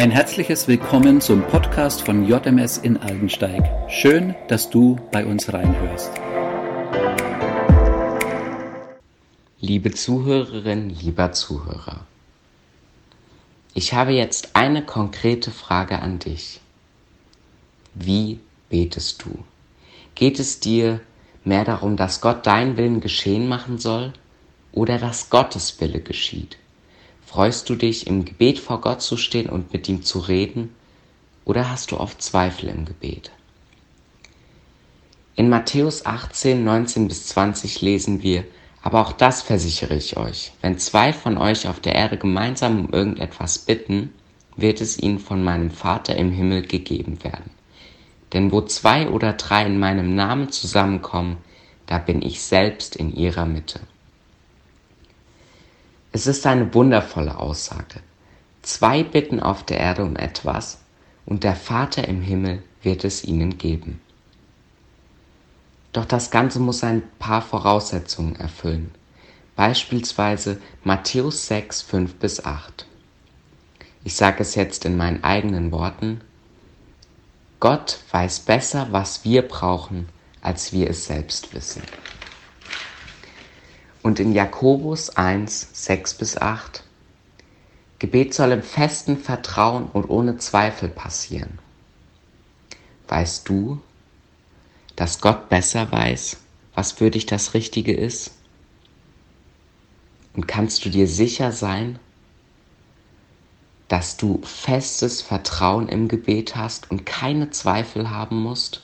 Ein 0.00 0.10
herzliches 0.10 0.66
Willkommen 0.66 1.20
zum 1.20 1.42
Podcast 1.42 2.06
von 2.06 2.26
JMS 2.26 2.78
in 2.78 2.96
Aldensteig. 2.96 3.62
Schön, 3.90 4.34
dass 4.48 4.70
du 4.70 4.98
bei 5.12 5.26
uns 5.26 5.52
reinhörst. 5.52 6.10
Liebe 9.60 9.90
Zuhörerin, 9.90 10.88
lieber 10.88 11.32
Zuhörer, 11.32 12.06
ich 13.74 13.92
habe 13.92 14.12
jetzt 14.12 14.56
eine 14.56 14.82
konkrete 14.82 15.50
Frage 15.50 15.98
an 15.98 16.18
dich. 16.18 16.62
Wie 17.92 18.40
betest 18.70 19.22
du? 19.22 19.44
Geht 20.14 20.40
es 20.40 20.60
dir 20.60 21.00
mehr 21.44 21.66
darum, 21.66 21.98
dass 21.98 22.22
Gott 22.22 22.46
deinen 22.46 22.78
Willen 22.78 23.02
geschehen 23.02 23.48
machen 23.48 23.76
soll 23.76 24.14
oder 24.72 24.96
dass 24.96 25.28
Gottes 25.28 25.78
Wille 25.78 26.00
geschieht? 26.00 26.56
Freust 27.30 27.70
du 27.70 27.76
dich, 27.76 28.08
im 28.08 28.24
Gebet 28.24 28.58
vor 28.58 28.80
Gott 28.80 29.02
zu 29.02 29.16
stehen 29.16 29.48
und 29.48 29.72
mit 29.72 29.88
ihm 29.88 30.02
zu 30.02 30.18
reden? 30.18 30.74
Oder 31.44 31.70
hast 31.70 31.92
du 31.92 32.00
oft 32.00 32.20
Zweifel 32.20 32.68
im 32.68 32.86
Gebet? 32.86 33.30
In 35.36 35.48
Matthäus 35.48 36.04
18, 36.04 36.64
19 36.64 37.06
bis 37.06 37.28
20 37.28 37.82
lesen 37.82 38.24
wir, 38.24 38.42
aber 38.82 39.00
auch 39.00 39.12
das 39.12 39.42
versichere 39.42 39.94
ich 39.94 40.16
euch, 40.16 40.50
wenn 40.60 40.80
zwei 40.80 41.12
von 41.12 41.38
euch 41.38 41.68
auf 41.68 41.78
der 41.78 41.94
Erde 41.94 42.18
gemeinsam 42.18 42.86
um 42.86 42.92
irgendetwas 42.92 43.60
bitten, 43.60 44.12
wird 44.56 44.80
es 44.80 44.98
ihnen 44.98 45.20
von 45.20 45.44
meinem 45.44 45.70
Vater 45.70 46.16
im 46.16 46.32
Himmel 46.32 46.62
gegeben 46.62 47.22
werden. 47.22 47.52
Denn 48.32 48.50
wo 48.50 48.62
zwei 48.62 49.08
oder 49.08 49.34
drei 49.34 49.66
in 49.66 49.78
meinem 49.78 50.16
Namen 50.16 50.50
zusammenkommen, 50.50 51.36
da 51.86 51.98
bin 51.98 52.22
ich 52.22 52.42
selbst 52.42 52.96
in 52.96 53.14
ihrer 53.14 53.46
Mitte. 53.46 53.78
Es 56.20 56.26
ist 56.26 56.46
eine 56.46 56.74
wundervolle 56.74 57.38
Aussage. 57.38 58.00
Zwei 58.60 59.02
bitten 59.02 59.40
auf 59.40 59.64
der 59.64 59.78
Erde 59.78 60.04
um 60.04 60.16
etwas, 60.16 60.76
und 61.24 61.44
der 61.44 61.56
Vater 61.56 62.06
im 62.06 62.20
Himmel 62.20 62.62
wird 62.82 63.04
es 63.04 63.24
ihnen 63.24 63.56
geben. 63.56 64.02
Doch 65.94 66.04
das 66.04 66.30
Ganze 66.30 66.60
muss 66.60 66.84
ein 66.84 67.02
paar 67.18 67.40
Voraussetzungen 67.40 68.36
erfüllen. 68.36 68.90
Beispielsweise 69.56 70.60
Matthäus 70.84 71.46
6, 71.46 71.80
5 71.80 72.14
bis 72.16 72.44
8. 72.44 72.84
Ich 74.04 74.14
sage 74.14 74.42
es 74.42 74.56
jetzt 74.56 74.84
in 74.84 74.98
meinen 74.98 75.24
eigenen 75.24 75.72
Worten. 75.72 76.20
Gott 77.60 77.98
weiß 78.10 78.40
besser, 78.40 78.88
was 78.90 79.24
wir 79.24 79.40
brauchen, 79.48 80.06
als 80.42 80.74
wir 80.74 80.90
es 80.90 81.06
selbst 81.06 81.54
wissen. 81.54 81.80
Und 84.02 84.18
in 84.18 84.32
Jakobus 84.32 85.10
1, 85.10 85.68
6 85.72 86.14
bis 86.14 86.38
8, 86.38 86.84
Gebet 87.98 88.32
soll 88.32 88.52
im 88.52 88.62
festen 88.62 89.18
Vertrauen 89.18 89.84
und 89.92 90.08
ohne 90.08 90.38
Zweifel 90.38 90.88
passieren. 90.88 91.58
Weißt 93.08 93.46
du, 93.48 93.80
dass 94.96 95.20
Gott 95.20 95.50
besser 95.50 95.92
weiß, 95.92 96.38
was 96.74 96.92
für 96.92 97.10
dich 97.10 97.26
das 97.26 97.52
Richtige 97.52 97.92
ist? 97.94 98.32
Und 100.34 100.46
kannst 100.48 100.84
du 100.84 100.88
dir 100.88 101.06
sicher 101.06 101.52
sein, 101.52 101.98
dass 103.88 104.16
du 104.16 104.40
festes 104.44 105.20
Vertrauen 105.20 105.88
im 105.88 106.08
Gebet 106.08 106.56
hast 106.56 106.90
und 106.90 107.04
keine 107.04 107.50
Zweifel 107.50 108.08
haben 108.08 108.40
musst? 108.40 108.82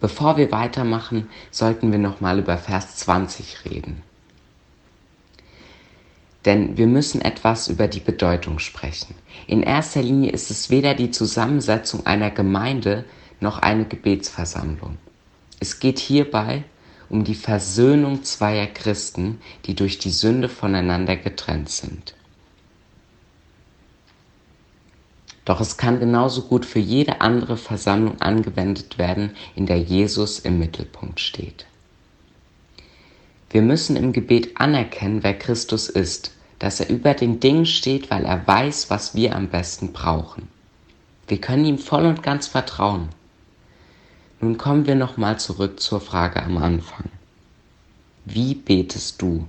Bevor 0.00 0.36
wir 0.38 0.50
weitermachen, 0.50 1.28
sollten 1.50 1.92
wir 1.92 1.98
nochmal 1.98 2.38
über 2.38 2.56
Vers 2.56 2.96
20 2.96 3.66
reden. 3.66 4.02
Denn 6.46 6.78
wir 6.78 6.86
müssen 6.86 7.20
etwas 7.20 7.68
über 7.68 7.86
die 7.86 8.00
Bedeutung 8.00 8.58
sprechen. 8.58 9.14
In 9.46 9.62
erster 9.62 10.02
Linie 10.02 10.32
ist 10.32 10.50
es 10.50 10.70
weder 10.70 10.94
die 10.94 11.10
Zusammensetzung 11.10 12.06
einer 12.06 12.30
Gemeinde 12.30 13.04
noch 13.40 13.58
eine 13.58 13.84
Gebetsversammlung. 13.84 14.96
Es 15.60 15.80
geht 15.80 15.98
hierbei 15.98 16.64
um 17.10 17.24
die 17.24 17.34
Versöhnung 17.34 18.22
zweier 18.22 18.68
Christen, 18.68 19.40
die 19.66 19.74
durch 19.74 19.98
die 19.98 20.10
Sünde 20.10 20.48
voneinander 20.48 21.16
getrennt 21.16 21.68
sind. 21.68 22.14
Doch 25.44 25.60
es 25.60 25.76
kann 25.76 26.00
genauso 26.00 26.42
gut 26.42 26.66
für 26.66 26.78
jede 26.78 27.20
andere 27.20 27.56
Versammlung 27.56 28.20
angewendet 28.20 28.98
werden, 28.98 29.32
in 29.54 29.66
der 29.66 29.80
Jesus 29.80 30.38
im 30.38 30.58
Mittelpunkt 30.58 31.20
steht. 31.20 31.66
Wir 33.50 33.62
müssen 33.62 33.96
im 33.96 34.12
Gebet 34.12 34.60
anerkennen, 34.60 35.22
wer 35.22 35.36
Christus 35.36 35.88
ist, 35.88 36.32
dass 36.60 36.78
er 36.78 36.88
über 36.88 37.14
den 37.14 37.40
Dingen 37.40 37.66
steht, 37.66 38.10
weil 38.10 38.24
er 38.24 38.46
weiß, 38.46 38.90
was 38.90 39.14
wir 39.14 39.34
am 39.34 39.48
besten 39.48 39.92
brauchen. 39.92 40.48
Wir 41.26 41.40
können 41.40 41.64
ihm 41.64 41.78
voll 41.78 42.06
und 42.06 42.22
ganz 42.22 42.46
vertrauen. 42.46 43.08
Nun 44.40 44.56
kommen 44.56 44.86
wir 44.86 44.94
nochmal 44.94 45.40
zurück 45.40 45.80
zur 45.80 46.00
Frage 46.00 46.42
am 46.42 46.58
Anfang. 46.58 47.06
Wie 48.24 48.54
betest 48.54 49.20
du 49.20 49.48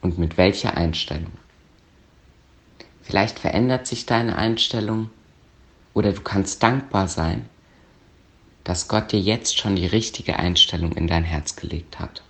und 0.00 0.18
mit 0.18 0.36
welcher 0.36 0.76
Einstellung? 0.76 1.32
Vielleicht 3.14 3.38
verändert 3.38 3.86
sich 3.86 4.06
deine 4.06 4.34
Einstellung 4.34 5.08
oder 5.92 6.10
du 6.10 6.20
kannst 6.20 6.64
dankbar 6.64 7.06
sein, 7.06 7.48
dass 8.64 8.88
Gott 8.88 9.12
dir 9.12 9.20
jetzt 9.20 9.56
schon 9.56 9.76
die 9.76 9.86
richtige 9.86 10.36
Einstellung 10.40 10.90
in 10.94 11.06
dein 11.06 11.22
Herz 11.22 11.54
gelegt 11.54 12.00
hat. 12.00 12.24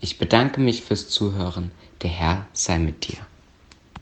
Ich 0.00 0.16
bedanke 0.16 0.62
mich 0.62 0.80
fürs 0.80 1.10
Zuhören. 1.10 1.72
Der 2.00 2.08
Herr 2.08 2.46
sei 2.54 2.78
mit 2.78 3.06
dir. 3.06 3.18